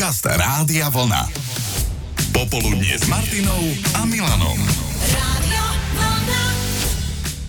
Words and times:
Podcast 0.00 0.24
Rádia 0.24 0.88
Vlna. 0.88 1.28
Popoludnie 2.32 2.96
s 2.96 3.04
Martinou 3.04 3.60
a 3.92 4.08
Milanom. 4.08 4.56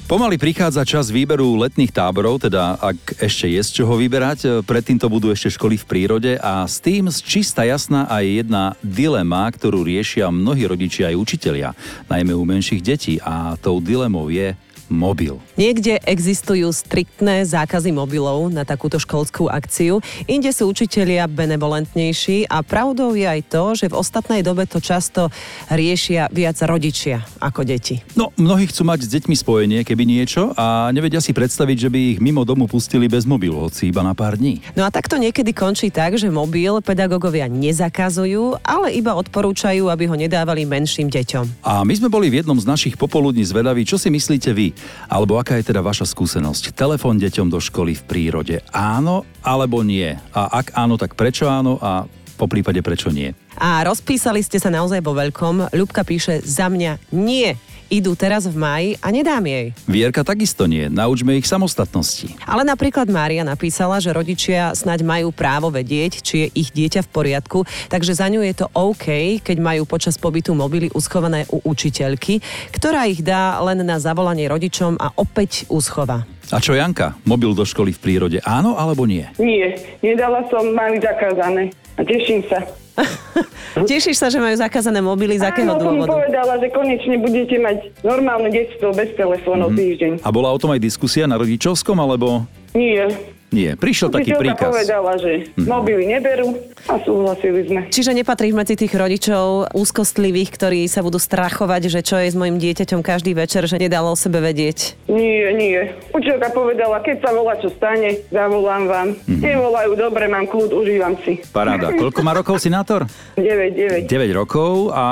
Pomaly 0.04 0.36
prichádza 0.36 0.84
čas 0.84 1.16
výberu 1.16 1.56
letných 1.56 1.96
táborov, 1.96 2.44
teda 2.44 2.76
ak 2.76 3.24
ešte 3.24 3.48
je 3.48 3.62
z 3.64 3.72
čoho 3.72 3.96
vyberať. 3.96 4.68
Predtým 4.68 5.00
to 5.00 5.08
budú 5.08 5.32
ešte 5.32 5.56
školy 5.56 5.80
v 5.80 5.88
prírode 5.88 6.32
a 6.44 6.68
s 6.68 6.84
tým 6.84 7.08
z 7.08 7.24
čista 7.24 7.64
jasná 7.64 8.04
aj 8.12 8.44
jedna 8.44 8.76
dilema, 8.84 9.48
ktorú 9.48 9.88
riešia 9.88 10.28
mnohí 10.28 10.68
rodičia 10.68 11.08
aj 11.08 11.24
učitelia, 11.24 11.72
najmä 12.12 12.36
u 12.36 12.44
menších 12.44 12.84
detí. 12.84 13.16
A 13.24 13.56
tou 13.64 13.80
dilemou 13.80 14.28
je, 14.28 14.60
mobil. 14.92 15.40
Niekde 15.56 16.04
existujú 16.04 16.68
striktné 16.76 17.48
zákazy 17.48 17.96
mobilov 17.96 18.52
na 18.52 18.68
takúto 18.68 19.00
školskú 19.00 19.48
akciu, 19.48 20.04
inde 20.28 20.52
sú 20.52 20.68
učitelia 20.68 21.32
benevolentnejší 21.32 22.52
a 22.52 22.60
pravdou 22.60 23.16
je 23.16 23.24
aj 23.24 23.42
to, 23.48 23.64
že 23.74 23.88
v 23.88 23.96
ostatnej 23.96 24.44
dobe 24.44 24.68
to 24.68 24.84
často 24.84 25.32
riešia 25.72 26.28
viac 26.36 26.60
rodičia 26.68 27.24
ako 27.40 27.64
deti. 27.64 28.04
No, 28.20 28.36
mnohí 28.36 28.68
chcú 28.68 28.84
mať 28.84 29.08
s 29.08 29.12
deťmi 29.16 29.36
spojenie, 29.40 29.80
keby 29.88 30.04
niečo 30.04 30.52
a 30.60 30.92
nevedia 30.92 31.24
si 31.24 31.32
predstaviť, 31.32 31.88
že 31.88 31.90
by 31.90 32.00
ich 32.18 32.20
mimo 32.20 32.44
domu 32.44 32.68
pustili 32.68 33.08
bez 33.08 33.24
mobilu, 33.24 33.64
hoci 33.64 33.88
iba 33.88 34.04
na 34.04 34.12
pár 34.12 34.36
dní. 34.36 34.60
No 34.76 34.84
a 34.84 34.92
takto 34.92 35.16
niekedy 35.16 35.56
končí 35.56 35.88
tak, 35.88 36.20
že 36.20 36.28
mobil 36.28 36.84
pedagógovia 36.84 37.48
nezakazujú, 37.48 38.60
ale 38.60 38.92
iba 39.00 39.16
odporúčajú, 39.16 39.88
aby 39.88 40.04
ho 40.12 40.16
nedávali 40.20 40.68
menším 40.68 41.08
deťom. 41.08 41.64
A 41.64 41.88
my 41.88 41.94
sme 41.96 42.12
boli 42.12 42.28
v 42.28 42.44
jednom 42.44 42.58
z 42.60 42.68
našich 42.68 43.00
popoludní 43.00 43.48
zvedaví, 43.48 43.88
čo 43.88 43.96
si 43.96 44.12
myslíte 44.12 44.52
vy? 44.52 44.74
Alebo 45.12 45.36
aká 45.38 45.60
je 45.60 45.70
teda 45.72 45.84
vaša 45.84 46.08
skúsenosť? 46.08 46.72
Telefón 46.72 47.20
deťom 47.20 47.52
do 47.52 47.60
školy 47.60 47.98
v 48.00 48.04
prírode. 48.08 48.56
Áno 48.72 49.28
alebo 49.44 49.84
nie? 49.84 50.16
A 50.32 50.62
ak 50.64 50.78
áno, 50.78 50.96
tak 50.96 51.20
prečo 51.20 51.52
áno 51.52 51.78
a 51.82 52.08
po 52.40 52.50
prípade 52.50 52.82
prečo 52.82 53.14
nie? 53.14 53.36
A 53.62 53.86
rozpísali 53.86 54.42
ste 54.42 54.58
sa 54.58 54.74
naozaj 54.74 55.06
vo 55.06 55.14
veľkom. 55.14 55.76
Ľubka 55.76 56.02
píše 56.02 56.42
za 56.42 56.72
mňa 56.72 57.14
nie 57.14 57.54
idú 57.92 58.16
teraz 58.16 58.48
v 58.48 58.56
maji 58.56 58.90
a 59.04 59.12
nedám 59.12 59.44
jej. 59.44 59.76
Vierka 59.84 60.24
takisto 60.24 60.64
nie, 60.64 60.88
naučme 60.88 61.36
ich 61.36 61.44
samostatnosti. 61.44 62.40
Ale 62.48 62.64
napríklad 62.64 63.12
Mária 63.12 63.44
napísala, 63.44 64.00
že 64.00 64.16
rodičia 64.16 64.72
snaď 64.72 65.04
majú 65.04 65.36
právo 65.36 65.68
vedieť, 65.68 66.24
či 66.24 66.48
je 66.48 66.48
ich 66.56 66.72
dieťa 66.72 67.04
v 67.04 67.12
poriadku, 67.12 67.68
takže 67.92 68.16
za 68.16 68.32
ňu 68.32 68.48
je 68.48 68.64
to 68.64 68.72
OK, 68.72 69.44
keď 69.44 69.58
majú 69.60 69.84
počas 69.84 70.16
pobytu 70.16 70.56
mobily 70.56 70.88
uschované 70.96 71.44
u 71.52 71.60
učiteľky, 71.68 72.40
ktorá 72.72 73.12
ich 73.12 73.20
dá 73.20 73.60
len 73.60 73.84
na 73.84 74.00
zavolanie 74.00 74.48
rodičom 74.48 74.96
a 74.96 75.12
opäť 75.20 75.68
uschová. 75.68 76.24
A 76.52 76.60
čo 76.60 76.76
Janka? 76.76 77.16
Mobil 77.28 77.52
do 77.56 77.64
školy 77.68 77.96
v 77.96 78.00
prírode, 78.00 78.40
áno 78.44 78.80
alebo 78.80 79.04
nie? 79.08 79.24
Nie, 79.40 79.76
nedala 80.04 80.48
som, 80.48 80.72
mali 80.72 81.00
zakázané. 81.00 81.72
A 81.96 82.04
teším 82.04 82.44
sa. 82.48 82.64
Tešíš 83.92 84.18
sa, 84.20 84.28
že 84.28 84.38
majú 84.38 84.56
zakázané 84.60 85.00
mobily 85.00 85.40
z 85.40 85.48
akého 85.48 85.74
Áno, 85.74 85.80
som 85.80 85.96
dôvodu? 85.96 86.10
povedala, 86.12 86.54
že 86.60 86.68
konečne 86.70 87.16
budete 87.24 87.56
mať 87.58 87.78
normálne 88.04 88.50
detstvo 88.52 88.92
bez 88.92 89.10
telefónov 89.16 89.72
mm-hmm. 89.72 89.82
týždeň. 89.82 90.12
A 90.22 90.30
bola 90.30 90.52
o 90.52 90.58
tom 90.60 90.76
aj 90.76 90.82
diskusia 90.84 91.26
na 91.26 91.40
rodičovskom, 91.40 91.96
alebo 91.98 92.44
Nie. 92.76 93.08
Nie? 93.52 93.76
Prišiel 93.76 94.10
taký 94.10 94.32
Učiteľka 94.32 94.40
príkaz. 94.58 94.72
povedala, 94.72 95.12
že 95.16 95.32
mobily 95.58 96.08
neberú 96.08 96.56
a 96.88 96.96
súhlasili 96.98 97.68
sme. 97.68 97.80
Čiže 97.88 98.12
nepatríš 98.14 98.52
medzi 98.52 98.74
tých 98.74 98.92
rodičov 98.92 99.70
úzkostlivých, 99.72 100.50
ktorí 100.52 100.82
sa 100.88 101.00
budú 101.00 101.20
strachovať, 101.20 101.82
že 101.88 102.00
čo 102.02 102.16
je 102.16 102.28
s 102.28 102.36
mojim 102.36 102.58
dieťaťom 102.58 103.00
každý 103.00 103.32
večer, 103.32 103.64
že 103.64 103.78
nedalo 103.78 104.12
o 104.12 104.18
sebe 104.18 104.40
vedieť. 104.40 104.96
Nie, 105.06 105.52
nie. 105.52 105.80
Učiteľka 106.12 106.50
povedala, 106.50 107.00
keď 107.00 107.22
sa 107.22 107.32
volá, 107.32 107.54
čo 107.56 107.70
stane, 107.70 108.24
zavolám 108.28 108.88
vám. 108.88 109.08
Mhm. 109.28 109.40
Nevolajú, 109.42 109.92
dobre, 109.94 110.24
mám 110.26 110.46
kľud, 110.46 110.72
užívam 110.72 111.14
si. 111.22 111.44
Paráda. 111.52 111.92
Koľko 112.02 112.20
má 112.22 112.32
rokov 112.32 112.58
sinátor? 112.58 113.06
9, 113.36 114.08
9. 114.08 114.08
9 114.08 114.32
rokov 114.34 114.90
a 114.90 115.06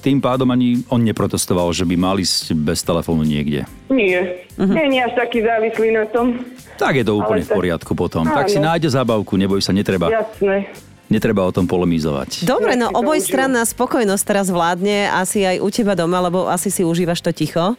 tým 0.00 0.18
pádom 0.18 0.48
ani 0.48 0.82
on 0.88 1.00
neprotestoval, 1.00 1.70
že 1.70 1.84
by 1.84 1.94
mal 1.94 2.16
ísť 2.16 2.56
bez 2.56 2.80
telefónu 2.80 3.22
niekde. 3.22 3.68
Nie. 3.86 4.40
Nie 4.56 4.88
je 4.88 5.00
až 5.02 5.14
taký 5.14 5.44
závislý 5.44 5.92
na 5.92 6.08
tom. 6.08 6.40
Tak 6.74 6.96
je 6.96 7.04
to 7.04 7.14
úplne 7.14 7.38
Ale 7.38 7.46
v 7.46 7.48
tak- 7.48 7.58
poriadku 7.74 7.92
potom. 7.98 8.22
Tak 8.22 8.46
si 8.46 8.62
Áno. 8.62 8.70
nájde 8.70 8.86
zábavku, 8.94 9.34
neboj 9.34 9.58
sa, 9.58 9.74
netreba, 9.74 10.06
Jasné. 10.06 10.70
netreba 11.10 11.42
o 11.42 11.50
tom 11.50 11.66
polemizovať. 11.66 12.46
Dobre, 12.46 12.78
no 12.78 12.94
oboj 12.94 13.18
stranná 13.18 13.66
spokojnosť 13.66 14.22
teraz 14.22 14.46
vládne, 14.46 15.10
asi 15.10 15.42
aj 15.42 15.58
u 15.58 15.68
teba 15.74 15.98
doma, 15.98 16.22
lebo 16.22 16.46
asi 16.46 16.70
si 16.70 16.86
užívaš 16.86 17.18
to 17.18 17.34
ticho. 17.34 17.74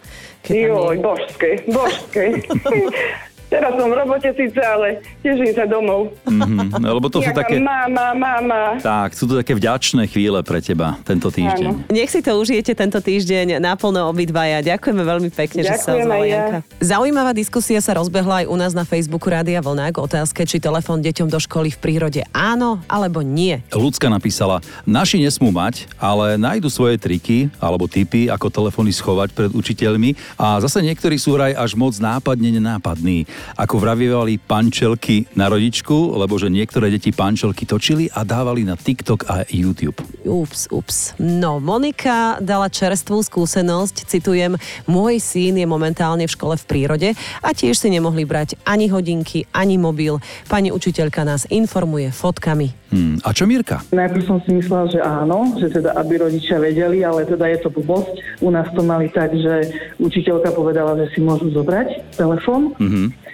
Joj, 0.51 0.99
božské, 0.99 1.63
božské. 1.71 2.43
Teraz 3.45 3.71
som 3.77 3.87
v 3.87 3.95
robote 3.95 4.29
síce, 4.33 4.57
ale 4.57 4.99
teším 5.21 5.53
sa 5.53 5.65
domov. 5.69 6.11
Mhm, 6.25 6.81
lebo 6.81 7.07
to 7.07 7.21
sú 7.21 7.29
Nejaká 7.29 7.41
také... 7.45 7.55
Mama, 7.61 8.07
mama. 8.17 8.63
Tak, 8.81 9.13
sú 9.13 9.29
to 9.29 9.37
také 9.37 9.53
vďačné 9.53 10.09
chvíle 10.09 10.41
pre 10.41 10.59
teba 10.59 10.97
tento 11.05 11.29
týždeň. 11.29 11.93
Nech 11.93 12.09
si 12.09 12.25
to 12.25 12.33
užijete 12.35 12.73
tento 12.73 12.97
týždeň 12.97 13.61
naplno 13.61 14.09
obidvaja. 14.09 14.65
Ďakujeme 14.65 15.03
veľmi 15.05 15.29
pekne, 15.29 15.61
že 15.61 15.77
sa 15.77 15.93
Ďakujem 15.93 16.05
ozvala 16.09 16.25
ja. 16.25 16.33
Janka. 16.35 16.57
Zaujímavá 16.81 17.31
diskusia 17.37 17.79
sa 17.79 17.93
rozbehla 17.95 18.43
aj 18.43 18.45
u 18.49 18.55
nás 18.57 18.73
na 18.73 18.83
Facebooku 18.83 19.29
Rádia 19.29 19.61
Vlna 19.61 19.93
k 19.93 19.97
otázke, 20.01 20.41
či 20.49 20.57
telefón 20.57 21.05
deťom 21.05 21.29
do 21.29 21.37
školy 21.37 21.69
v 21.69 21.77
prírode 21.77 22.21
áno 22.33 22.81
alebo 22.89 23.21
nie. 23.21 23.61
Ľudská 23.69 24.09
napísala, 24.09 24.65
naši 24.83 25.21
nesmú 25.21 25.53
mať, 25.53 25.85
ale 26.01 26.35
nájdu 26.35 26.67
svoje 26.73 26.97
triky 26.97 27.53
alebo 27.61 27.85
typy, 27.85 28.27
ako 28.27 28.49
telefóny 28.49 28.89
schovať 28.89 29.29
pred 29.37 29.51
učiteľmi 29.53 30.17
a 30.41 30.57
zase 30.59 30.81
niektorí 30.81 31.15
sú 31.21 31.37
vraj 31.37 31.53
až 31.53 31.77
moc 31.77 31.93
nápadne 32.01 32.49
nenápadní. 32.57 33.29
Ako 33.55 33.79
vravievali 33.79 34.37
pančelky 34.41 35.27
na 35.35 35.47
rodičku, 35.47 36.15
lebo 36.15 36.35
že 36.35 36.51
niektoré 36.51 36.91
deti 36.91 37.15
pančelky 37.15 37.63
točili 37.63 38.11
a 38.11 38.27
dávali 38.27 38.67
na 38.67 38.75
TikTok 38.75 39.27
a 39.31 39.47
YouTube. 39.47 39.97
Ups, 40.25 40.67
ups. 40.71 41.15
No, 41.21 41.63
Monika 41.63 42.37
dala 42.43 42.67
čerstvú 42.67 43.23
skúsenosť, 43.23 44.05
citujem, 44.07 44.59
môj 44.85 45.21
syn 45.23 45.59
je 45.59 45.67
momentálne 45.67 46.27
v 46.27 46.33
škole 46.35 46.55
v 46.59 46.67
prírode 46.67 47.09
a 47.41 47.49
tiež 47.55 47.79
si 47.79 47.87
nemohli 47.89 48.27
brať 48.27 48.59
ani 48.67 48.91
hodinky, 48.91 49.47
ani 49.55 49.79
mobil. 49.79 50.19
Pani 50.51 50.73
učiteľka 50.73 51.23
nás 51.23 51.47
informuje 51.47 52.11
fotkami. 52.11 52.85
Hmm. 52.95 53.17
A 53.25 53.33
čo 53.35 53.43
Mirka? 53.49 53.81
Najprv 53.91 54.23
som 54.23 54.39
si 54.45 54.55
myslela, 54.55 54.87
že 54.87 54.99
áno, 55.03 55.57
že 55.59 55.67
teda 55.67 55.97
aby 55.99 56.21
rodičia 56.21 56.61
vedeli, 56.61 57.03
ale 57.03 57.27
teda 57.27 57.43
je 57.51 57.59
to 57.65 57.69
blbosť. 57.73 58.39
U 58.39 58.49
nás 58.53 58.69
to 58.71 58.85
mali 58.85 59.11
tak, 59.11 59.33
že 59.35 59.73
učiteľka 59.99 60.53
povedala, 60.55 60.95
že 61.01 61.11
si 61.11 61.19
môžu 61.19 61.51
zobrať 61.51 62.15
telefón 62.15 62.71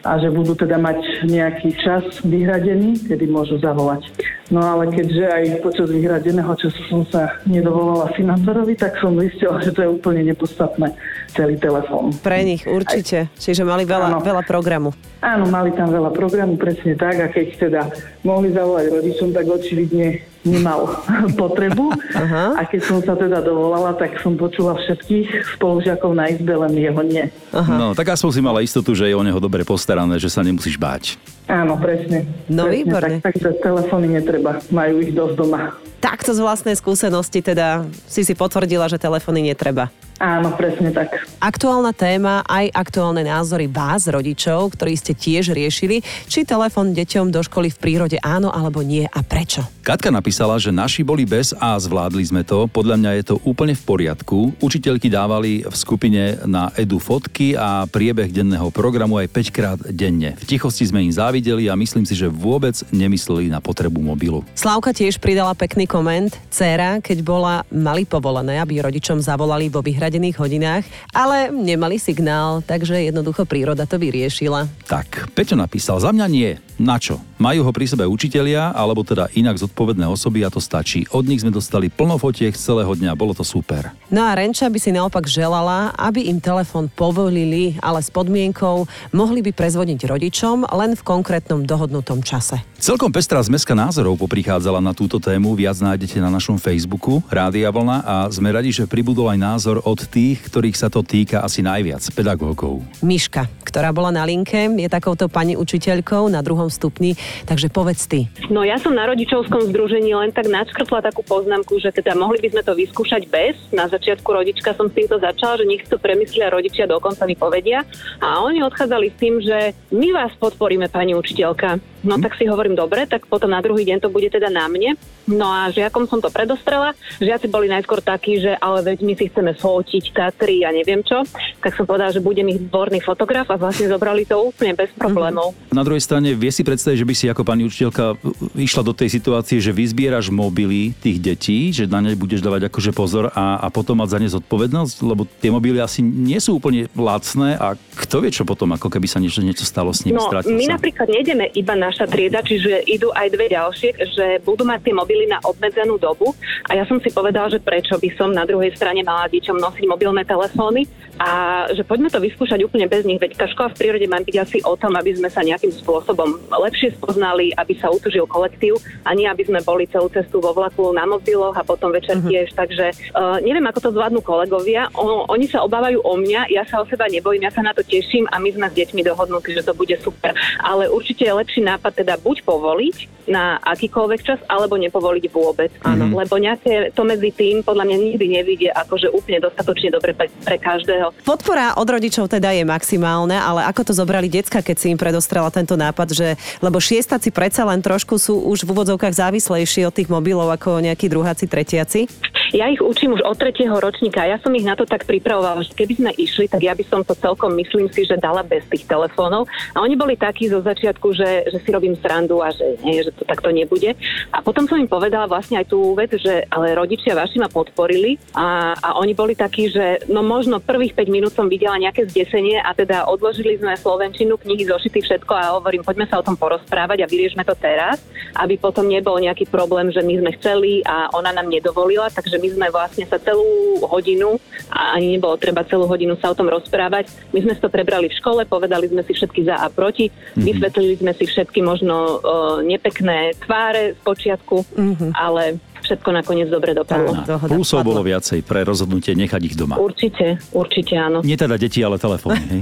a 0.02 0.18
že 0.18 0.34
budú 0.34 0.58
teda 0.58 0.82
mať 0.82 1.30
nejaký 1.30 1.78
čas 1.78 2.04
vyhradený, 2.26 3.06
kedy 3.06 3.26
môžu 3.30 3.62
zavolať. 3.62 4.10
No 4.52 4.60
ale 4.60 4.92
keďže 4.92 5.26
aj 5.32 5.44
počas 5.64 5.88
vyhradeného 5.88 6.52
času 6.60 6.82
som 6.92 7.02
sa 7.08 7.40
nedovolala 7.48 8.12
finátorovi, 8.18 8.76
tak 8.76 9.00
som 9.00 9.16
zistila, 9.16 9.64
že 9.64 9.72
to 9.72 9.86
je 9.86 9.90
úplne 9.90 10.28
nepodstatné, 10.28 10.92
celý 11.32 11.56
telefón. 11.56 12.12
Pre 12.20 12.40
nich 12.44 12.68
určite. 12.68 13.32
Čiže 13.40 13.64
mali 13.64 13.88
veľa, 13.88 14.12
Áno. 14.12 14.20
veľa 14.20 14.44
programu. 14.44 14.92
Áno, 15.24 15.48
mali 15.48 15.72
tam 15.72 15.88
veľa 15.94 16.12
programu, 16.12 16.60
presne 16.60 16.98
tak, 17.00 17.16
a 17.22 17.28
keď 17.32 17.48
teda 17.70 17.82
mohli 18.28 18.52
zavolať 18.52 18.92
rodičom, 18.92 19.30
tak 19.32 19.46
očividne 19.48 20.20
nemal 20.46 21.02
potrebu. 21.40 21.94
Aha. 22.14 22.58
A 22.58 22.62
keď 22.66 22.82
som 22.82 22.98
sa 23.02 23.14
teda 23.14 23.42
dovolala, 23.42 23.94
tak 23.98 24.18
som 24.22 24.38
počula 24.38 24.78
všetkých 24.78 25.58
spolužiakov 25.58 26.12
na 26.14 26.30
izbe, 26.34 26.54
len 26.56 26.74
jeho 26.78 27.02
nie. 27.06 27.30
Aha. 27.54 27.76
No, 27.78 27.88
tak 27.94 28.14
aspoň 28.14 28.30
si 28.32 28.42
mala 28.42 28.60
istotu, 28.66 28.94
že 28.98 29.10
je 29.10 29.16
o 29.16 29.24
neho 29.26 29.38
dobre 29.38 29.62
postarané, 29.66 30.18
že 30.18 30.30
sa 30.30 30.42
nemusíš 30.42 30.78
báť. 30.78 31.18
Áno, 31.52 31.76
presne. 31.76 32.24
No, 32.48 32.72
presne 32.72 32.76
výborne. 32.80 33.16
Tak, 33.20 33.36
takže 33.36 33.60
telefóny 33.60 34.08
netreba, 34.16 34.64
majú 34.72 35.04
ich 35.04 35.12
dosť 35.12 35.36
doma. 35.36 35.76
Takto 36.00 36.32
z 36.32 36.40
vlastnej 36.40 36.80
skúsenosti 36.80 37.44
teda 37.44 37.84
si 38.08 38.24
si 38.24 38.34
potvrdila, 38.34 38.88
že 38.88 38.96
telefóny 38.96 39.52
netreba. 39.52 39.92
Áno, 40.22 40.54
presne 40.54 40.94
tak. 40.94 41.18
Aktuálna 41.42 41.98
téma, 41.98 42.46
aj 42.46 42.70
aktuálne 42.78 43.26
názory 43.26 43.66
vás, 43.66 44.06
rodičov, 44.06 44.78
ktorí 44.78 44.94
ste 44.94 45.18
tiež 45.18 45.50
riešili, 45.50 46.06
či 46.30 46.46
telefón 46.46 46.94
deťom 46.94 47.34
do 47.34 47.42
školy 47.42 47.74
v 47.74 47.82
prírode 47.82 48.22
áno 48.22 48.54
alebo 48.54 48.86
nie 48.86 49.10
a 49.10 49.26
prečo. 49.26 49.66
Katka 49.82 50.14
napísala, 50.14 50.62
že 50.62 50.70
naši 50.70 51.02
boli 51.02 51.26
bez 51.26 51.58
a 51.58 51.74
zvládli 51.74 52.22
sme 52.22 52.46
to. 52.46 52.70
Podľa 52.70 53.02
mňa 53.02 53.12
je 53.18 53.24
to 53.34 53.36
úplne 53.50 53.74
v 53.74 53.82
poriadku. 53.82 54.54
Učiteľky 54.62 55.10
dávali 55.10 55.66
v 55.66 55.74
skupine 55.74 56.38
na 56.46 56.70
Edu 56.78 57.02
fotky 57.02 57.58
a 57.58 57.90
priebeh 57.90 58.30
denného 58.30 58.70
programu 58.70 59.18
aj 59.18 59.26
5 59.26 59.50
krát 59.50 59.80
denne. 59.90 60.38
V 60.38 60.46
tichosti 60.46 60.86
sme 60.86 61.02
im 61.02 61.10
závideli 61.10 61.41
a 61.42 61.74
myslím 61.74 62.06
si, 62.06 62.14
že 62.14 62.30
vôbec 62.30 62.78
nemysleli 62.94 63.50
na 63.50 63.58
potrebu 63.58 63.98
mobilu. 64.00 64.46
Slávka 64.54 64.94
tiež 64.94 65.18
pridala 65.18 65.58
pekný 65.58 65.90
koment. 65.90 66.30
Céra, 66.54 67.02
keď 67.02 67.26
bola, 67.26 67.66
mali 67.74 68.06
povolené, 68.06 68.62
aby 68.62 68.80
rodičom 68.80 69.18
zavolali 69.18 69.68
vo 69.68 69.82
vyhradených 69.82 70.38
hodinách, 70.38 70.86
ale 71.10 71.50
nemali 71.50 71.98
signál, 71.98 72.62
takže 72.62 73.02
jednoducho 73.10 73.50
príroda 73.50 73.90
to 73.90 73.98
vyriešila. 73.98 74.70
Tak, 74.86 75.34
Peťo 75.34 75.58
napísal, 75.58 75.98
za 75.98 76.14
mňa 76.14 76.28
nie. 76.30 76.52
Na 76.82 77.02
čo? 77.02 77.22
Majú 77.42 77.66
ho 77.66 77.74
pri 77.74 77.90
sebe 77.90 78.06
učitelia, 78.06 78.70
alebo 78.70 79.02
teda 79.02 79.26
inak 79.34 79.58
zodpovedné 79.58 80.06
osoby 80.06 80.46
a 80.46 80.54
to 80.54 80.62
stačí. 80.62 81.10
Od 81.10 81.26
nich 81.26 81.42
sme 81.42 81.50
dostali 81.50 81.90
plno 81.90 82.22
fotiek 82.22 82.54
celého 82.54 82.94
dňa, 82.94 83.18
bolo 83.18 83.34
to 83.34 83.42
super. 83.42 83.90
No 84.14 84.22
a 84.22 84.38
Renča 84.38 84.70
by 84.70 84.78
si 84.78 84.94
naopak 84.94 85.26
želala, 85.26 85.90
aby 85.98 86.30
im 86.30 86.38
telefón 86.38 86.86
povolili, 86.94 87.82
ale 87.82 88.06
s 88.06 88.14
podmienkou 88.14 88.86
mohli 89.10 89.42
by 89.42 89.58
prezvoniť 89.58 90.06
rodičom 90.06 90.70
len 90.70 90.94
v 90.94 91.02
konkrétnom 91.02 91.66
dohodnutom 91.66 92.22
čase. 92.22 92.62
Celkom 92.78 93.10
pestrá 93.10 93.42
zmeska 93.42 93.74
názorov 93.74 94.22
poprichádzala 94.22 94.78
na 94.78 94.94
túto 94.94 95.18
tému, 95.18 95.58
viac 95.58 95.82
nájdete 95.82 96.22
na 96.22 96.30
našom 96.30 96.62
Facebooku 96.62 97.26
Rádia 97.26 97.74
Vlna 97.74 97.98
a 98.06 98.16
sme 98.30 98.54
radi, 98.54 98.70
že 98.70 98.86
pribudol 98.86 99.34
aj 99.34 99.40
názor 99.42 99.82
od 99.82 99.98
tých, 100.06 100.46
ktorých 100.46 100.78
sa 100.78 100.94
to 100.94 101.02
týka 101.02 101.42
asi 101.42 101.66
najviac, 101.66 102.06
pedagógov. 102.14 102.86
Miška, 103.02 103.50
ktorá 103.66 103.90
bola 103.90 104.14
na 104.14 104.26
linke, 104.30 104.70
je 104.78 104.90
takouto 104.90 105.26
pani 105.26 105.58
učiteľkou 105.58 106.30
na 106.30 106.42
druhom 106.46 106.70
stupni, 106.70 107.14
takže 107.48 107.72
povedz 107.72 108.06
ty. 108.08 108.28
No 108.52 108.64
ja 108.66 108.78
som 108.78 108.96
na 108.96 109.08
rodičovskom 109.08 109.70
združení 109.72 110.14
len 110.16 110.32
tak 110.32 110.48
načkrtla 110.48 111.04
takú 111.04 111.24
poznámku, 111.24 111.80
že 111.80 111.92
teda 111.92 112.16
mohli 112.16 112.40
by 112.42 112.54
sme 112.54 112.62
to 112.66 112.74
vyskúšať 112.76 113.22
bez. 113.30 113.56
Na 113.72 113.88
začiatku 113.88 114.28
rodička 114.28 114.76
som 114.76 114.88
s 114.88 114.96
týmto 114.96 115.18
začala, 115.18 115.60
že 115.60 115.66
nech 115.68 115.86
to 115.88 116.02
premyslia 116.02 116.52
rodičia, 116.52 116.90
dokonca 116.90 117.24
mi 117.28 117.36
povedia. 117.36 117.84
A 118.20 118.44
oni 118.44 118.64
odchádzali 118.64 119.08
s 119.12 119.20
tým, 119.20 119.36
že 119.42 119.78
my 119.92 120.08
vás 120.16 120.32
podporíme, 120.40 120.88
pani 120.92 121.16
učiteľka. 121.16 121.80
No 122.02 122.18
tak 122.18 122.34
si 122.34 122.50
hovorím, 122.50 122.74
dobre, 122.74 123.06
tak 123.06 123.30
potom 123.30 123.54
na 123.54 123.62
druhý 123.62 123.86
deň 123.86 124.02
to 124.02 124.10
bude 124.10 124.26
teda 124.34 124.50
na 124.50 124.66
mne. 124.66 124.98
No 125.30 125.46
a 125.46 125.70
žiakom 125.70 126.10
som 126.10 126.18
to 126.18 126.34
predostrela. 126.34 126.98
Žiaci 127.22 127.46
boli 127.46 127.70
najskôr 127.70 128.02
takí, 128.02 128.42
že 128.42 128.58
ale 128.58 128.82
veď 128.82 129.06
my 129.06 129.14
si 129.14 129.30
chceme 129.30 129.54
fotiť 129.54 130.10
Tatry 130.10 130.66
a 130.66 130.74
neviem 130.74 131.06
čo. 131.06 131.22
Tak 131.62 131.78
som 131.78 131.86
povedala, 131.86 132.10
že 132.10 132.18
budem 132.18 132.50
ich 132.50 132.58
dvorný 132.58 133.06
fotograf 133.06 133.46
a 133.54 133.56
vlastne 133.62 133.86
zobrali 133.86 134.26
to 134.26 134.34
úplne 134.50 134.74
bez 134.74 134.90
problémov. 134.98 135.54
Na 135.70 135.86
druhej 135.86 136.02
strane 136.02 136.34
vie 136.34 136.50
si 136.50 136.66
predstaviť, 136.66 136.98
že 136.98 137.08
by 137.08 137.14
si 137.14 137.21
ako 137.30 137.46
pani 137.46 137.68
učiteľka 137.68 138.18
išla 138.58 138.82
do 138.82 138.94
tej 138.96 139.14
situácie, 139.14 139.62
že 139.62 139.76
vyzbieraš 139.76 140.34
mobily 140.34 140.96
tých 140.98 141.22
detí, 141.22 141.70
že 141.70 141.86
na 141.86 142.02
ne 142.02 142.18
budeš 142.18 142.42
dávať 142.42 142.72
akože 142.72 142.92
pozor 142.96 143.30
a, 143.36 143.62
a 143.62 143.68
potom 143.70 144.02
mať 144.02 144.10
za 144.16 144.18
ne 144.18 144.30
zodpovednosť, 144.32 144.96
lebo 145.06 145.28
tie 145.28 145.54
mobily 145.54 145.78
asi 145.78 146.02
nie 146.02 146.40
sú 146.42 146.58
úplne 146.58 146.88
lacné 146.96 147.60
a 147.60 147.76
kto 147.76 148.24
vie, 148.24 148.32
čo 148.32 148.48
potom, 148.48 148.72
ako 148.74 148.88
keby 148.90 149.06
sa 149.06 149.20
niečo, 149.22 149.44
niečo 149.44 149.68
stalo 149.68 149.92
s 149.92 150.08
nimi. 150.08 150.18
No, 150.18 150.26
stratil 150.26 150.56
my 150.56 150.66
sa. 150.66 150.74
napríklad 150.80 151.08
nejdeme 151.12 151.46
iba 151.54 151.74
naša 151.78 152.08
trieda, 152.08 152.42
čiže 152.42 152.88
idú 152.88 153.12
aj 153.12 153.28
dve 153.34 153.52
ďalšie, 153.52 153.90
že 154.16 154.26
budú 154.42 154.64
mať 154.64 154.80
tie 154.88 154.94
mobily 154.96 155.26
na 155.28 155.38
obmedzenú 155.44 156.00
dobu. 156.00 156.34
A 156.70 156.78
ja 156.78 156.88
som 156.88 156.98
si 157.04 157.12
povedala, 157.12 157.52
že 157.52 157.60
prečo 157.60 157.98
by 158.00 158.10
som 158.16 158.32
na 158.32 158.48
druhej 158.48 158.72
strane 158.74 159.04
mala 159.04 159.28
deťom 159.28 159.58
nosiť 159.58 159.86
mobilné 159.90 160.24
telefóny 160.24 160.88
a 161.20 161.64
že 161.74 161.84
poďme 161.86 162.10
to 162.10 162.18
vyskúšať 162.18 162.64
úplne 162.66 162.88
bez 162.88 163.04
nich. 163.06 163.20
Veď 163.20 163.38
tá 163.38 163.46
škola 163.50 163.70
v 163.74 163.80
prírode 163.80 164.08
má 164.08 164.18
byť 164.24 164.36
asi 164.40 164.58
o 164.64 164.74
tom, 164.74 164.96
aby 164.96 165.14
sme 165.14 165.30
sa 165.30 165.46
nejakým 165.46 165.70
spôsobom 165.70 166.40
lepšie 166.50 166.96
spoznali, 167.12 167.52
aby 167.60 167.76
sa 167.76 167.92
utužil 167.92 168.24
kolektív 168.24 168.80
a 169.04 169.12
nie 169.12 169.28
aby 169.28 169.44
sme 169.44 169.60
boli 169.60 169.84
celú 169.92 170.08
cestu 170.08 170.40
vo 170.40 170.56
vlaku 170.56 170.96
na 170.96 171.04
mobiloch 171.04 171.52
a 171.60 171.68
potom 171.68 171.92
večer 171.92 172.16
uh-huh. 172.16 172.32
tiež. 172.32 172.56
Takže 172.56 173.12
uh, 173.12 173.44
neviem, 173.44 173.68
ako 173.68 173.84
to 173.84 173.90
zvládnu 173.92 174.24
kolegovia. 174.24 174.88
O, 174.96 175.28
oni 175.28 175.52
sa 175.52 175.60
obávajú 175.68 176.00
o 176.00 176.14
mňa, 176.16 176.48
ja 176.48 176.64
sa 176.64 176.80
o 176.80 176.88
seba 176.88 177.12
nebojím, 177.12 177.44
ja 177.44 177.52
sa 177.52 177.60
na 177.60 177.76
to 177.76 177.84
teším 177.84 178.32
a 178.32 178.40
my 178.40 178.56
sme 178.56 178.72
s 178.72 178.78
deťmi 178.80 179.04
dohodnutí, 179.04 179.52
že 179.52 179.68
to 179.68 179.76
bude 179.76 179.94
super. 180.00 180.32
Ale 180.64 180.88
určite 180.88 181.28
je 181.28 181.36
lepší 181.36 181.62
nápad 181.68 182.00
teda 182.00 182.16
buď 182.24 182.48
povoliť 182.48 183.28
na 183.30 183.62
akýkoľvek 183.62 184.20
čas, 184.26 184.40
alebo 184.50 184.80
nepovoliť 184.80 185.26
vôbec. 185.30 185.70
Áno. 185.86 186.10
Mm-hmm. 186.10 186.20
Lebo 186.26 186.36
nejaké 186.42 186.74
to 186.96 187.06
medzi 187.06 187.30
tým 187.30 187.62
podľa 187.62 187.86
mňa 187.86 187.98
nikdy 187.98 188.26
nevidie 188.26 188.70
akože 188.74 189.14
úplne 189.14 189.44
dostatočne 189.44 189.94
dobre 189.94 190.18
pre, 190.18 190.28
pre 190.42 190.58
každého. 190.58 191.14
Podpora 191.22 191.78
od 191.78 191.86
rodičov 191.86 192.32
teda 192.32 192.56
je 192.56 192.66
maximálna, 192.66 193.38
ale 193.38 193.62
ako 193.70 193.92
to 193.92 193.94
zobrali 193.94 194.26
decka, 194.32 194.66
keď 194.66 194.76
si 194.78 194.88
im 194.90 194.98
predostrela 194.98 195.54
tento 195.54 195.78
nápad, 195.78 196.08
že 196.12 196.28
lebo 196.60 196.82
šiestaci 197.02 197.34
predsa 197.34 197.66
len 197.66 197.82
trošku 197.82 198.22
sú 198.22 198.46
už 198.46 198.62
v 198.62 198.78
úvodzovkách 198.78 199.18
závislejší 199.18 199.90
od 199.90 199.94
tých 199.98 200.06
mobilov 200.06 200.54
ako 200.54 200.86
nejakí 200.86 201.10
druháci, 201.10 201.50
tretiaci? 201.50 202.06
Ja 202.52 202.68
ich 202.68 202.84
učím 202.84 203.16
už 203.16 203.24
od 203.24 203.40
tretieho 203.40 203.80
ročníka. 203.80 204.28
Ja 204.28 204.36
som 204.44 204.52
ich 204.52 204.68
na 204.68 204.76
to 204.76 204.84
tak 204.84 205.08
pripravovala, 205.08 205.64
že 205.64 205.72
keby 205.72 205.94
sme 205.96 206.12
išli, 206.20 206.52
tak 206.52 206.60
ja 206.60 206.76
by 206.76 206.84
som 206.84 207.00
to 207.00 207.16
celkom, 207.16 207.56
myslím 207.56 207.88
si, 207.88 208.04
že 208.04 208.20
dala 208.20 208.44
bez 208.44 208.68
tých 208.68 208.84
telefónov. 208.92 209.48
A 209.72 209.80
oni 209.80 209.96
boli 209.96 210.20
takí 210.20 210.52
zo 210.52 210.60
začiatku, 210.60 211.16
že, 211.16 211.48
že 211.48 211.58
si 211.64 211.70
robím 211.72 211.96
srandu 211.96 212.44
a 212.44 212.52
že 212.52 212.76
nie, 212.84 213.00
že 213.00 213.16
to 213.16 213.24
takto 213.24 213.56
nebude. 213.56 213.96
A 214.36 214.44
potom 214.44 214.68
som 214.68 214.76
im 214.76 214.92
povedala 214.92 215.32
vlastne 215.32 215.64
aj 215.64 215.72
tú 215.72 215.96
vec, 215.96 216.12
že 216.12 216.44
ale 216.52 216.76
rodičia 216.76 217.16
vaši 217.16 217.40
ma 217.40 217.48
podporili 217.48 218.20
a, 218.36 218.76
a 218.76 219.00
oni 219.00 219.16
boli 219.16 219.32
takí, 219.32 219.72
že 219.72 220.04
no 220.12 220.20
možno 220.20 220.60
prvých 220.60 220.92
5 220.92 221.08
minút 221.08 221.32
som 221.32 221.48
videla 221.48 221.80
nejaké 221.80 222.04
zdesenie 222.12 222.60
a 222.60 222.76
teda 222.76 223.08
odložili 223.08 223.56
sme 223.56 223.80
slovenčinu, 223.80 224.36
knihy, 224.36 224.68
zošity, 224.68 225.00
všetko 225.00 225.32
a 225.32 225.56
hovorím, 225.56 225.88
poďme 225.88 226.12
sa 226.12 226.20
o 226.20 226.26
tom 226.28 226.36
porozprávať 226.36 227.08
a 227.08 227.08
vyriešme 227.08 227.48
to 227.48 227.56
teraz, 227.56 228.04
aby 228.36 228.60
potom 228.60 228.92
nebol 228.92 229.16
nejaký 229.16 229.48
problém, 229.48 229.88
že 229.88 230.04
my 230.04 230.20
sme 230.20 230.32
chceli 230.36 230.84
a 230.84 231.08
ona 231.16 231.32
nám 231.32 231.48
nedovolila, 231.48 232.12
takže 232.12 232.41
my 232.42 232.50
sme 232.50 232.68
vlastne 232.74 233.06
sa 233.06 233.22
celú 233.22 233.78
hodinu, 233.86 234.42
a 234.74 234.98
ani 234.98 235.16
nebolo 235.16 235.38
treba 235.38 235.62
celú 235.64 235.86
hodinu 235.86 236.18
sa 236.18 236.34
o 236.34 236.38
tom 236.38 236.50
rozprávať, 236.50 237.14
my 237.32 237.40
sme 237.46 237.54
to 237.54 237.70
prebrali 237.70 238.10
v 238.10 238.18
škole, 238.18 238.42
povedali 238.50 238.90
sme 238.90 239.06
si 239.06 239.14
všetky 239.14 239.46
za 239.46 239.62
a 239.62 239.70
proti, 239.70 240.10
mm-hmm. 240.10 240.44
vysvetlili 240.44 240.96
sme 240.98 241.12
si 241.14 241.26
všetky 241.30 241.62
možno 241.62 241.96
uh, 242.18 242.60
nepekné 242.66 243.38
tváre 243.46 243.94
z 243.94 244.00
počiatku, 244.02 244.58
mm-hmm. 244.74 245.12
ale 245.14 245.62
všetko 245.82 246.10
nakoniec 246.14 246.48
dobre 246.48 246.72
dopadlo. 246.72 247.12
Áno. 247.12 247.36
Plusov 247.52 247.84
bolo 247.84 248.06
viacej 248.06 248.46
pre 248.46 248.64
rozhodnutie 248.64 249.18
nechať 249.18 249.42
ich 249.44 249.56
doma. 249.58 249.76
Určite, 249.82 250.40
určite 250.54 250.96
áno. 250.96 251.26
Nie 251.26 251.36
teda 251.36 251.58
deti, 251.58 251.82
ale 251.82 251.98
telefóny. 251.98 252.40
Hej? 252.48 252.62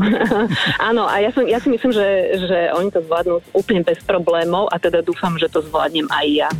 áno, 0.90 1.06
a 1.06 1.20
ja, 1.22 1.30
som, 1.30 1.44
ja 1.46 1.60
si 1.60 1.68
myslím, 1.70 1.92
že, 1.92 2.08
že 2.42 2.58
oni 2.74 2.88
to 2.90 3.04
zvládnu 3.04 3.38
úplne 3.54 3.84
bez 3.84 4.00
problémov 4.02 4.66
a 4.72 4.80
teda 4.80 5.04
dúfam, 5.04 5.36
že 5.38 5.46
to 5.46 5.62
zvládnem 5.62 6.08
aj 6.10 6.26
ja. 6.32 6.50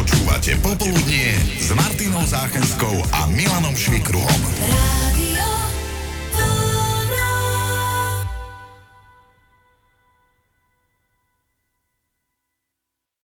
Počúvate 0.00 0.56
Popoludnie 0.64 1.36
s 1.60 1.76
Martinou 1.76 2.24
Záchenskou 2.24 3.04
a 3.12 3.28
Milanom 3.28 3.76
Švikruhom. 3.76 4.40
Radio 4.48 5.09